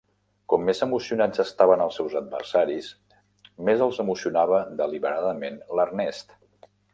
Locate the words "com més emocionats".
0.51-1.41